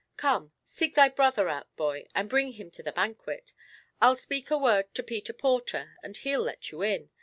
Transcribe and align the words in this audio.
"Come, 0.17 0.51
seek 0.63 0.95
thy 0.95 1.09
brother 1.09 1.47
out, 1.47 1.67
boy, 1.75 2.07
and 2.15 2.27
bring 2.27 2.53
him 2.53 2.71
to 2.71 2.81
the 2.81 2.91
banquet. 2.91 3.53
I'll 4.01 4.15
speak 4.15 4.49
a 4.49 4.57
word 4.57 4.91
to 4.95 5.03
Peter 5.03 5.31
Porter, 5.31 5.95
and 6.01 6.17
he'll 6.17 6.41
let 6.41 6.71
you 6.71 6.81
in. 6.81 7.11